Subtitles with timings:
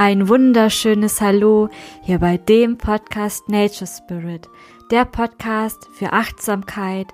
[0.00, 1.70] Ein wunderschönes Hallo
[2.02, 4.48] hier bei dem Podcast Nature Spirit,
[4.92, 7.08] der Podcast für Achtsamkeit,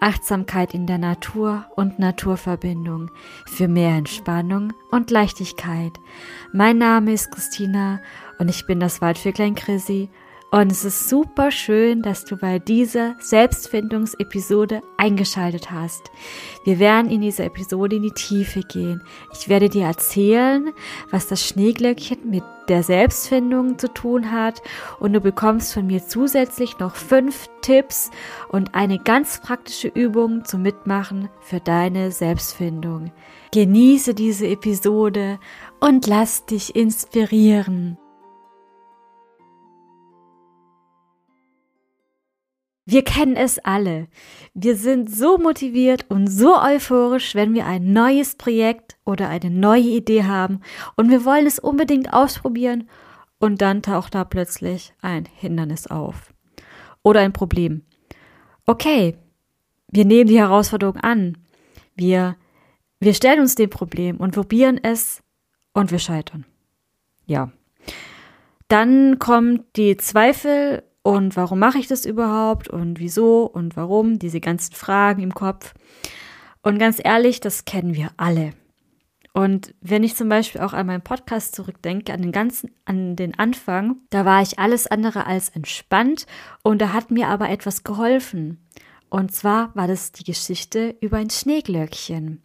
[0.00, 3.10] Achtsamkeit in der Natur und Naturverbindung,
[3.44, 5.92] für mehr Entspannung und Leichtigkeit.
[6.54, 8.00] Mein Name ist Christina
[8.38, 10.08] und ich bin das Waldvöglein Chrissy
[10.50, 16.10] und es ist super schön, dass du bei dieser Selbstfindungsepisode eingeschaltet hast.
[16.64, 19.02] Wir werden in dieser Episode in die Tiefe gehen.
[19.32, 20.72] Ich werde dir erzählen,
[21.10, 24.60] was das Schneeglöckchen mit der Selbstfindung zu tun hat
[24.98, 28.10] und du bekommst von mir zusätzlich noch fünf Tipps
[28.48, 33.12] und eine ganz praktische Übung zum Mitmachen für deine Selbstfindung.
[33.52, 35.38] Genieße diese Episode
[35.78, 37.98] und lass dich inspirieren.
[42.86, 44.08] Wir kennen es alle.
[44.54, 49.82] Wir sind so motiviert und so euphorisch, wenn wir ein neues Projekt oder eine neue
[49.82, 50.60] Idee haben
[50.96, 52.88] und wir wollen es unbedingt ausprobieren
[53.38, 56.32] und dann taucht da plötzlich ein Hindernis auf
[57.02, 57.82] oder ein Problem.
[58.66, 59.16] Okay,
[59.88, 61.38] wir nehmen die Herausforderung an.
[61.96, 62.36] Wir,
[62.98, 65.22] wir stellen uns dem Problem und probieren es
[65.72, 66.44] und wir scheitern.
[67.26, 67.50] Ja.
[68.68, 74.40] Dann kommt die Zweifel und warum mache ich das überhaupt und wieso und warum, diese
[74.40, 75.74] ganzen Fragen im Kopf.
[76.62, 78.52] Und ganz ehrlich, das kennen wir alle.
[79.32, 83.38] Und wenn ich zum Beispiel auch an meinen Podcast zurückdenke, an den ganzen, an den
[83.38, 86.26] Anfang, da war ich alles andere als entspannt
[86.62, 88.66] und da hat mir aber etwas geholfen.
[89.08, 92.42] Und zwar war das die Geschichte über ein Schneeglöckchen.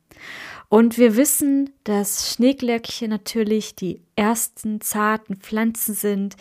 [0.70, 6.36] Und wir wissen, dass Schneeglöckchen natürlich die ersten zarten Pflanzen sind,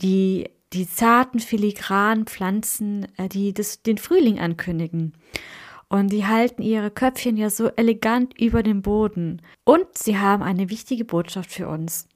[0.00, 5.14] die die zarten, filigranen Pflanzen, äh, die das, den Frühling ankündigen.
[5.88, 9.40] Und die halten ihre Köpfchen ja so elegant über dem Boden.
[9.64, 12.06] Und sie haben eine wichtige Botschaft für uns.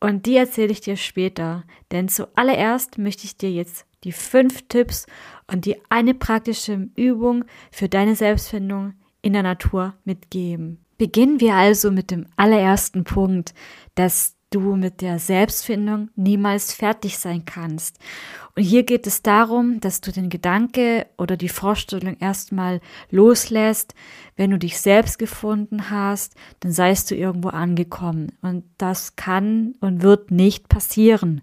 [0.00, 1.64] Und die erzähle ich dir später.
[1.92, 5.06] Denn zuallererst möchte ich dir jetzt die fünf Tipps
[5.50, 10.84] und die eine praktische Übung für deine Selbstfindung in der Natur mitgeben.
[10.96, 13.54] Beginnen wir also mit dem allerersten Punkt,
[13.94, 17.98] dass du mit der Selbstfindung niemals fertig sein kannst.
[18.56, 23.94] Und hier geht es darum, dass du den Gedanke oder die Vorstellung erstmal loslässt,
[24.36, 28.32] wenn du dich selbst gefunden hast, dann seist du irgendwo angekommen.
[28.42, 31.42] Und das kann und wird nicht passieren.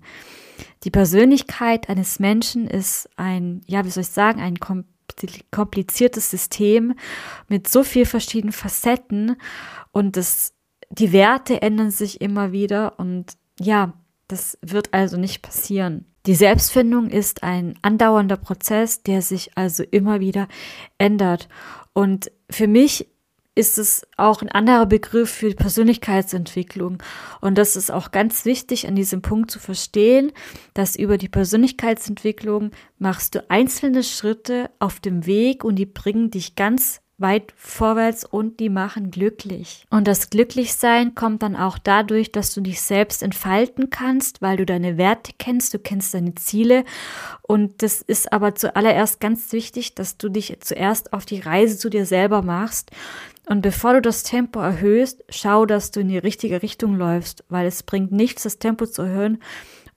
[0.84, 4.58] Die Persönlichkeit eines Menschen ist ein, ja, wie soll ich sagen, ein
[5.52, 6.94] kompliziertes System
[7.50, 9.36] mit so viel verschiedenen Facetten
[9.92, 10.54] und das
[10.92, 13.94] die Werte ändern sich immer wieder und ja,
[14.28, 16.06] das wird also nicht passieren.
[16.26, 20.48] Die Selbstfindung ist ein andauernder Prozess, der sich also immer wieder
[21.00, 21.50] ändert.
[21.94, 23.08] Und für mich
[23.56, 27.02] ist es auch ein anderer Begriff für Persönlichkeitsentwicklung.
[27.42, 30.32] Und das ist auch ganz wichtig an diesem Punkt zu verstehen,
[30.74, 36.56] dass über die Persönlichkeitsentwicklung machst du einzelne Schritte auf dem Weg und die bringen dich
[36.56, 39.86] ganz weit vorwärts und die machen glücklich.
[39.90, 44.66] Und das Glücklichsein kommt dann auch dadurch, dass du dich selbst entfalten kannst, weil du
[44.66, 46.84] deine Werte kennst, du kennst deine Ziele.
[47.42, 51.90] Und das ist aber zuallererst ganz wichtig, dass du dich zuerst auf die Reise zu
[51.90, 52.92] dir selber machst.
[53.48, 57.68] Und bevor du das Tempo erhöhst, schau, dass du in die richtige Richtung läufst, weil
[57.68, 59.42] es bringt nichts, das Tempo zu erhöhen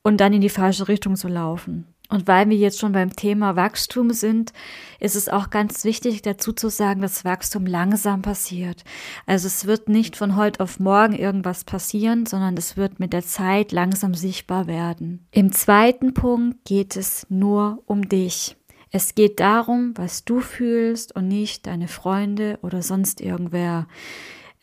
[0.02, 1.93] und dann in die falsche Richtung zu laufen.
[2.10, 4.52] Und weil wir jetzt schon beim Thema Wachstum sind,
[5.00, 8.84] ist es auch ganz wichtig dazu zu sagen, dass Wachstum langsam passiert.
[9.26, 13.24] Also es wird nicht von heute auf morgen irgendwas passieren, sondern es wird mit der
[13.24, 15.26] Zeit langsam sichtbar werden.
[15.30, 18.56] Im zweiten Punkt geht es nur um dich.
[18.90, 23.88] Es geht darum, was du fühlst und nicht deine Freunde oder sonst irgendwer.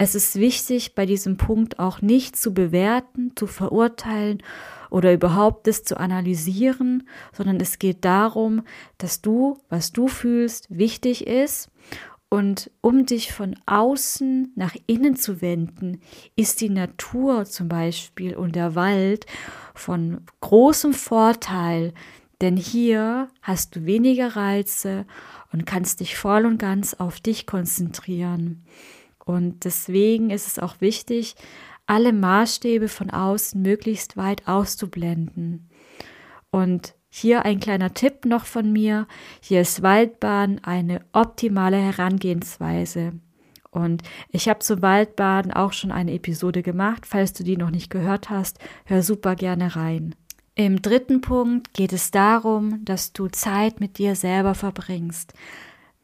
[0.04, 4.42] Es ist wichtig, bei diesem Punkt auch nicht zu bewerten, zu verurteilen
[4.90, 8.64] oder überhaupt das zu analysieren, sondern es geht darum,
[8.98, 11.70] dass du, was du fühlst, wichtig ist
[12.30, 16.02] und um dich von außen nach innen zu wenden,
[16.36, 19.28] ist die Natur zum Beispiel und der Wald
[19.76, 21.94] von großem Vorteil,
[22.42, 25.06] denn hier hast du weniger Reize
[25.54, 28.64] und kannst dich voll und ganz auf dich konzentrieren.
[29.32, 31.36] Und deswegen ist es auch wichtig,
[31.86, 35.70] alle Maßstäbe von außen möglichst weit auszublenden.
[36.52, 39.08] Und hier ein kleiner Tipp noch von mir.
[39.42, 43.14] Hier ist Waldbaden eine optimale Herangehensweise.
[43.70, 47.06] Und ich habe zu Waldbaden auch schon eine Episode gemacht.
[47.06, 50.14] Falls du die noch nicht gehört hast, hör super gerne rein.
[50.56, 55.34] Im dritten Punkt geht es darum, dass du Zeit mit dir selber verbringst.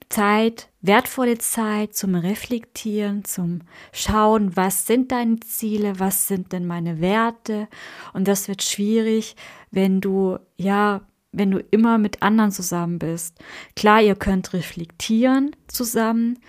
[0.09, 3.62] Zeit, wertvolle Zeit zum Reflektieren, zum
[3.92, 7.68] Schauen, was sind deine Ziele, was sind denn meine Werte.
[8.13, 9.36] Und das wird schwierig,
[9.69, 11.01] wenn du, ja,
[11.31, 13.38] wenn du immer mit anderen zusammen bist.
[13.75, 16.39] Klar, ihr könnt reflektieren zusammen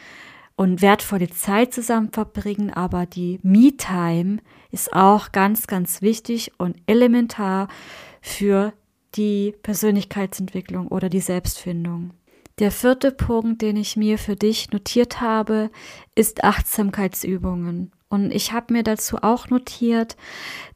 [0.55, 4.39] und wertvolle Zeit zusammen verbringen, aber die Me-Time
[4.71, 7.69] ist auch ganz, ganz wichtig und elementar
[8.21, 8.73] für
[9.15, 12.13] die Persönlichkeitsentwicklung oder die Selbstfindung.
[12.59, 15.71] Der vierte Punkt, den ich mir für dich notiert habe,
[16.17, 17.93] ist Achtsamkeitsübungen.
[18.09, 20.17] Und ich habe mir dazu auch notiert,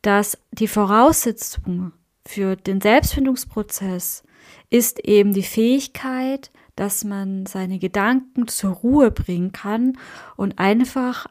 [0.01, 1.93] dass die Voraussetzung
[2.25, 4.23] für den Selbstfindungsprozess
[4.71, 9.99] ist eben die Fähigkeit, dass man seine Gedanken zur Ruhe bringen kann
[10.37, 11.27] und einfach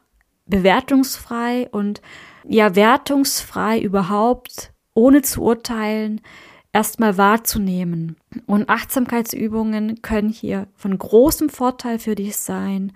[0.46, 2.02] bewertungsfrei und
[2.44, 6.20] ja wertungsfrei überhaupt, ohne zu urteilen,
[6.72, 8.16] erstmal wahrzunehmen.
[8.46, 12.92] Und Achtsamkeitsübungen können hier von großem Vorteil für dich sein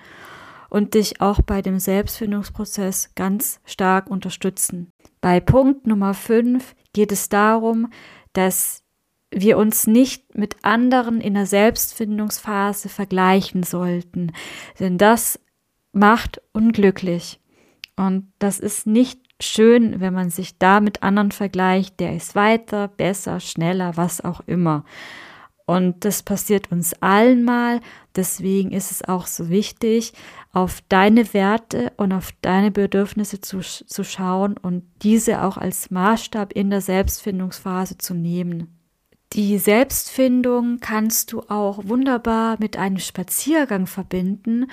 [0.68, 4.90] und dich auch bei dem Selbstfindungsprozess ganz stark unterstützen.
[5.20, 7.90] Bei Punkt Nummer 5 geht es darum,
[8.32, 8.82] dass
[9.30, 14.32] wir uns nicht mit anderen in der Selbstfindungsphase vergleichen sollten,
[14.78, 15.40] denn das
[15.92, 17.40] macht unglücklich.
[17.96, 22.88] Und das ist nicht schön, wenn man sich da mit anderen vergleicht, der ist weiter,
[22.88, 24.84] besser, schneller, was auch immer.
[25.66, 27.80] Und das passiert uns allen mal.
[28.14, 30.12] Deswegen ist es auch so wichtig,
[30.52, 36.52] auf deine Werte und auf deine Bedürfnisse zu, zu schauen und diese auch als Maßstab
[36.52, 38.75] in der Selbstfindungsphase zu nehmen.
[39.32, 44.70] Die Selbstfindung kannst du auch wunderbar mit einem Spaziergang verbinden.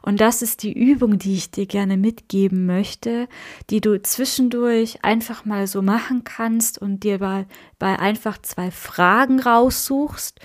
[0.00, 3.28] Und das ist die Übung, die ich dir gerne mitgeben möchte,
[3.68, 7.46] die du zwischendurch einfach mal so machen kannst und dir bei,
[7.80, 10.38] bei einfach zwei Fragen raussuchst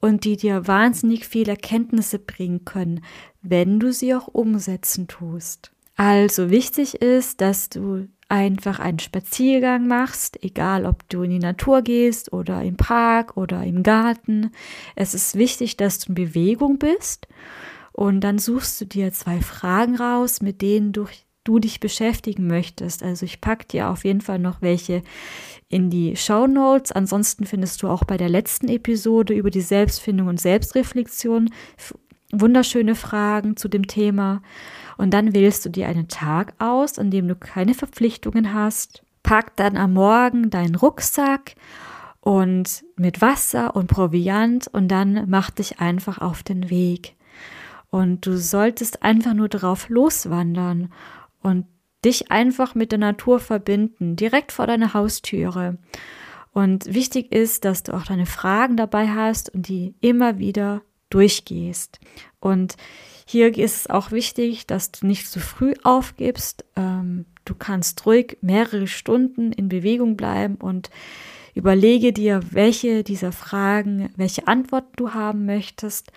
[0.00, 3.04] und die dir wahnsinnig viele Erkenntnisse bringen können,
[3.42, 5.73] wenn du sie auch umsetzen tust.
[5.96, 11.82] Also wichtig ist, dass du einfach einen Spaziergang machst, egal ob du in die Natur
[11.82, 14.50] gehst oder im Park oder im Garten.
[14.96, 17.28] Es ist wichtig, dass du in Bewegung bist
[17.92, 21.06] und dann suchst du dir zwei Fragen raus, mit denen du,
[21.44, 23.04] du dich beschäftigen möchtest.
[23.04, 25.02] Also ich packe dir auf jeden Fall noch welche
[25.68, 26.90] in die Show Notes.
[26.90, 31.50] Ansonsten findest du auch bei der letzten Episode über die Selbstfindung und Selbstreflexion
[32.40, 34.42] wunderschöne Fragen zu dem Thema.
[34.96, 39.02] Und dann wählst du dir einen Tag aus, an dem du keine Verpflichtungen hast.
[39.22, 41.54] Pack dann am Morgen deinen Rucksack
[42.20, 47.16] und mit Wasser und Proviant und dann mach dich einfach auf den Weg.
[47.90, 50.92] Und du solltest einfach nur darauf loswandern
[51.42, 51.66] und
[52.04, 55.78] dich einfach mit der Natur verbinden, direkt vor deiner Haustüre.
[56.52, 60.82] Und wichtig ist, dass du auch deine Fragen dabei hast und die immer wieder
[61.14, 62.00] durchgehst.
[62.40, 62.76] Und
[63.26, 66.64] hier ist es auch wichtig, dass du nicht zu früh aufgibst.
[66.76, 70.90] Ähm, du kannst ruhig mehrere Stunden in Bewegung bleiben und
[71.54, 76.12] überlege dir, welche dieser Fragen, welche Antworten du haben möchtest.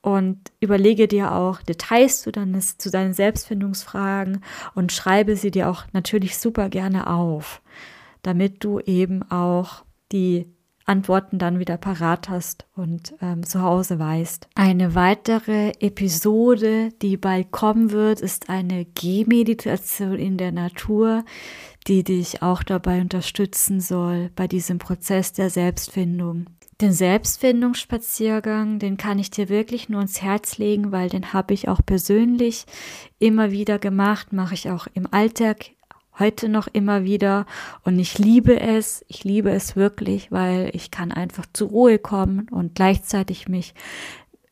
[0.00, 4.44] Und überlege dir auch Details zu, deines, zu deinen Selbstfindungsfragen
[4.74, 7.62] und schreibe sie dir auch natürlich super gerne auf,
[8.20, 9.82] damit du eben auch
[10.12, 10.46] die
[10.86, 14.48] Antworten dann wieder parat hast und ähm, zu Hause weißt.
[14.54, 21.24] Eine weitere Episode, die bald kommen wird, ist eine Gehmeditation in der Natur,
[21.86, 26.46] die dich auch dabei unterstützen soll bei diesem Prozess der Selbstfindung.
[26.80, 31.68] Den Selbstfindungsspaziergang, den kann ich dir wirklich nur ins Herz legen, weil den habe ich
[31.68, 32.66] auch persönlich
[33.18, 35.66] immer wieder gemacht, mache ich auch im Alltag
[36.18, 37.46] heute noch immer wieder
[37.82, 42.48] und ich liebe es, ich liebe es wirklich, weil ich kann einfach zur Ruhe kommen
[42.50, 43.74] und gleichzeitig mich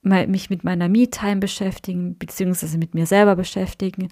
[0.03, 4.09] mich mit meiner Me-Time beschäftigen, beziehungsweise mit mir selber beschäftigen.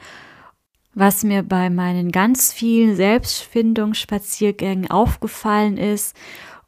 [0.94, 6.16] Was mir bei meinen ganz vielen Selbstfindungsspaziergängen aufgefallen ist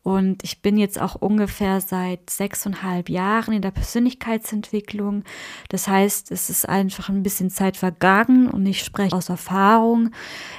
[0.03, 5.23] und ich bin jetzt auch ungefähr seit sechseinhalb Jahren in der Persönlichkeitsentwicklung.
[5.69, 10.11] Das heißt, es ist einfach ein bisschen Zeit vergangen und ich spreche aus Erfahrung,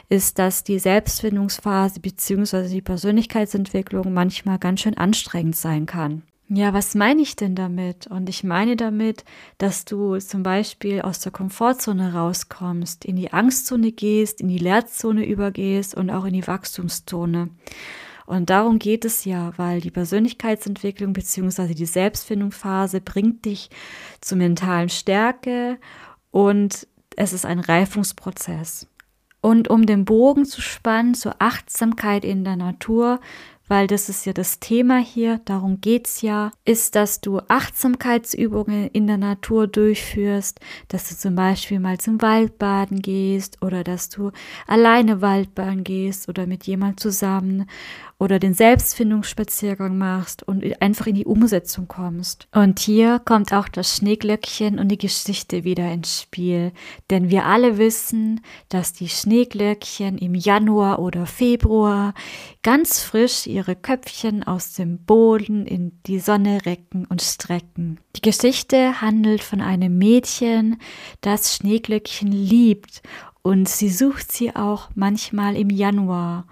[0.07, 6.23] ist, dass die Selbstfindungsphase beziehungsweise die Persönlichkeitsentwicklung manchmal ganz schön anstrengend sein kann.
[6.49, 8.07] Ja, was meine ich denn damit?
[8.07, 9.25] Und ich meine damit,
[9.57, 15.25] dass du zum Beispiel aus der Komfortzone rauskommst, in die Angstzone gehst, in die Leerzone
[15.25, 17.49] übergehst und auch in die Wachstumszone.
[18.25, 21.73] Und darum geht es ja, weil die Persönlichkeitsentwicklung bzw.
[21.73, 23.69] die Selbstfindungsphase bringt dich
[24.21, 25.77] zur mentalen Stärke
[26.31, 28.87] und es ist ein Reifungsprozess.
[29.41, 33.19] Und um den Bogen zu spannen zur Achtsamkeit in der Natur,
[33.67, 39.07] weil das ist ja das Thema hier, darum geht's ja, ist, dass du Achtsamkeitsübungen in
[39.07, 44.31] der Natur durchführst, dass du zum Beispiel mal zum Waldbaden gehst oder dass du
[44.67, 47.67] alleine Waldbaden gehst oder mit jemand zusammen
[48.19, 52.47] oder den Selbstfindungsspaziergang machst und einfach in die Umsetzung kommst.
[52.53, 56.71] Und hier kommt auch das Schneeglöckchen und die Geschichte wieder ins Spiel,
[57.09, 62.13] denn wir alle wissen, dass die Schneeglöckchen im Januar oder Februar
[62.61, 67.99] ganz frisch ihre Köpfchen aus dem Boden in die Sonne recken und strecken.
[68.15, 70.77] Die Geschichte handelt von einem Mädchen,
[71.21, 73.01] das Schneeglöckchen liebt
[73.43, 76.47] und sie sucht sie auch manchmal im Januar.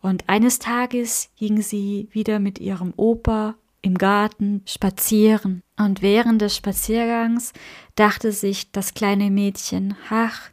[0.00, 5.62] Und eines Tages ging sie wieder mit ihrem Opa im Garten spazieren.
[5.78, 7.52] Und während des Spaziergangs
[7.94, 10.50] dachte sich das kleine Mädchen, ach,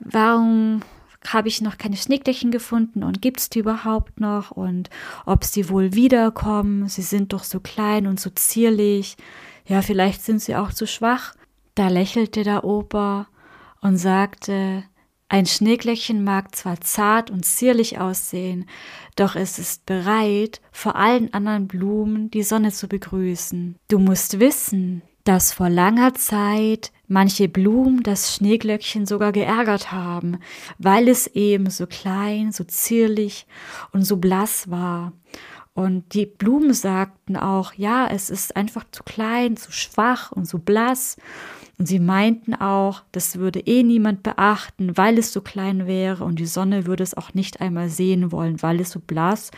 [0.00, 0.80] warum
[1.26, 4.88] habe ich noch keine Schneeglöckchen gefunden und gibt's die überhaupt noch und
[5.26, 6.88] ob sie wohl wiederkommen?
[6.88, 9.16] Sie sind doch so klein und so zierlich.
[9.66, 11.34] Ja, vielleicht sind sie auch zu schwach.
[11.74, 13.28] Da lächelte der Opa
[13.80, 14.84] und sagte,
[15.28, 18.66] ein Schneeglöckchen mag zwar zart und zierlich aussehen,
[19.14, 23.76] doch es ist bereit, vor allen anderen Blumen die Sonne zu begrüßen.
[23.88, 30.38] Du musst wissen, dass vor langer Zeit manche Blumen das Schneeglöckchen sogar geärgert haben,
[30.78, 33.46] weil es eben so klein, so zierlich
[33.92, 35.12] und so blass war.
[35.74, 40.58] Und die Blumen sagten auch, ja, es ist einfach zu klein, zu schwach und so
[40.58, 41.16] blass.
[41.78, 46.38] Und sie meinten auch, das würde eh niemand beachten, weil es so klein wäre und
[46.38, 49.50] die Sonne würde es auch nicht einmal sehen wollen, weil es so blass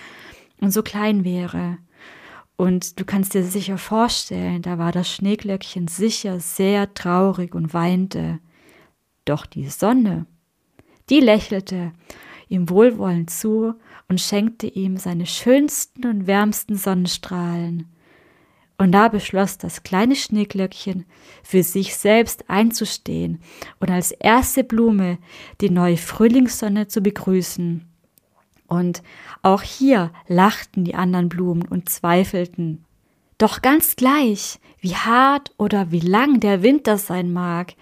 [0.61, 1.79] und so klein wäre.
[2.57, 8.39] Und du kannst dir sicher vorstellen, da war das Schneeglöckchen sicher sehr traurig und weinte.
[9.25, 10.27] Doch die Sonne,
[11.11, 11.93] die lächelte
[12.49, 13.75] ihm wohlwollend zu
[14.09, 17.87] und schenkte ihm seine schönsten und wärmsten Sonnenstrahlen.
[18.79, 21.07] Und da beschloss das kleine Schneeglöckchen,
[21.43, 23.41] für sich selbst einzustehen
[23.81, 25.19] und als erste Blume
[25.61, 27.92] die neue Frühlingssonne zu begrüßen.
[28.73, 29.03] Und
[29.43, 32.87] auch hier lachten die anderen Blumen und zweifelten.
[33.37, 37.75] Doch ganz gleich, wie hart oder wie lang der Winter sein mag,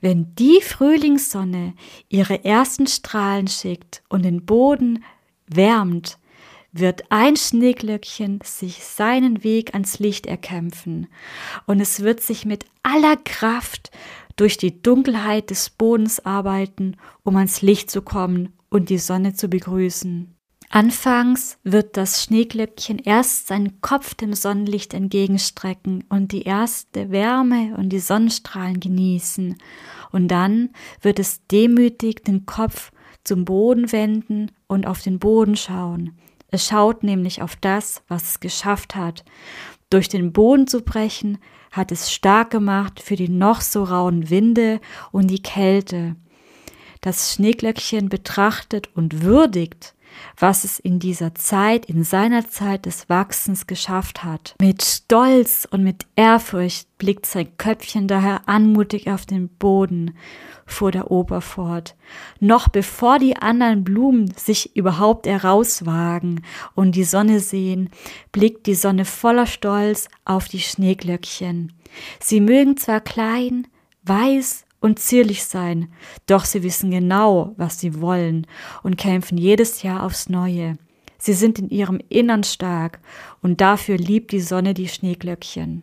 [0.00, 1.74] wenn die Frühlingssonne
[2.08, 5.04] ihre ersten Strahlen schickt und den Boden
[5.48, 6.16] wärmt,
[6.72, 11.08] wird ein Schneeglöckchen sich seinen Weg ans Licht erkämpfen,
[11.66, 13.90] und es wird sich mit aller Kraft
[14.36, 19.48] durch die Dunkelheit des Bodens arbeiten, um ans Licht zu kommen und die Sonne zu
[19.48, 20.37] begrüßen.
[20.70, 27.88] Anfangs wird das Schneeglöckchen erst seinen Kopf dem Sonnenlicht entgegenstrecken und die erste Wärme und
[27.88, 29.56] die Sonnenstrahlen genießen,
[30.10, 30.70] und dann
[31.00, 32.92] wird es demütig den Kopf
[33.24, 36.18] zum Boden wenden und auf den Boden schauen.
[36.50, 39.24] Es schaut nämlich auf das, was es geschafft hat.
[39.90, 41.38] Durch den Boden zu brechen,
[41.70, 44.80] hat es stark gemacht für die noch so rauen Winde
[45.12, 46.16] und die Kälte.
[47.00, 49.94] Das Schneeglöckchen betrachtet und würdigt,
[50.36, 54.54] was es in dieser Zeit, in seiner Zeit des Wachsens geschafft hat.
[54.60, 60.14] Mit Stolz und mit Ehrfurcht blickt sein Köpfchen daher anmutig auf den Boden
[60.68, 61.96] fuhr der Ober fort.
[62.40, 66.44] Noch bevor die anderen Blumen sich überhaupt herauswagen
[66.74, 67.90] und die Sonne sehen,
[68.32, 71.72] blickt die Sonne voller Stolz auf die Schneeglöckchen.
[72.20, 73.66] Sie mögen zwar klein,
[74.04, 75.92] weiß und zierlich sein,
[76.26, 78.46] doch sie wissen genau, was sie wollen
[78.82, 80.78] und kämpfen jedes Jahr aufs Neue.
[81.18, 83.00] Sie sind in ihrem Innern stark
[83.42, 85.82] und dafür liebt die Sonne die Schneeglöckchen.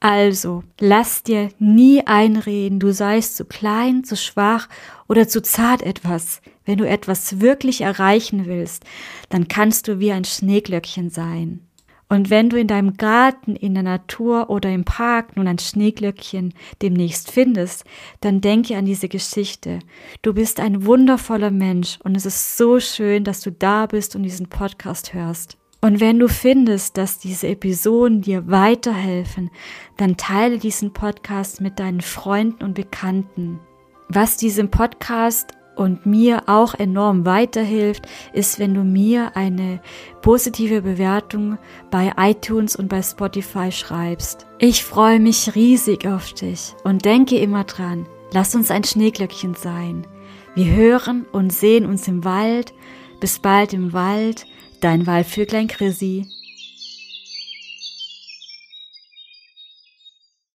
[0.00, 4.68] Also, lass dir nie einreden, du seist zu klein, zu schwach
[5.08, 6.42] oder zu zart etwas.
[6.66, 8.84] Wenn du etwas wirklich erreichen willst,
[9.30, 11.60] dann kannst du wie ein Schneeglöckchen sein.
[12.08, 16.54] Und wenn du in deinem Garten, in der Natur oder im Park nun ein Schneeglöckchen
[16.82, 17.84] demnächst findest,
[18.20, 19.78] dann denke an diese Geschichte.
[20.22, 24.22] Du bist ein wundervoller Mensch und es ist so schön, dass du da bist und
[24.22, 25.56] diesen Podcast hörst.
[25.80, 29.50] Und wenn du findest, dass diese Episoden dir weiterhelfen,
[29.98, 33.60] dann teile diesen Podcast mit deinen Freunden und Bekannten.
[34.08, 39.80] Was diesem Podcast und mir auch enorm weiterhilft, ist, wenn du mir eine
[40.22, 41.58] positive Bewertung
[41.90, 44.46] bei iTunes und bei Spotify schreibst.
[44.58, 50.06] Ich freue mich riesig auf dich und denke immer dran, lass uns ein Schneeglöckchen sein.
[50.54, 52.72] Wir hören und sehen uns im Wald.
[53.20, 54.46] Bis bald im Wald
[54.84, 56.26] Dein Waldvöglein Chrissy.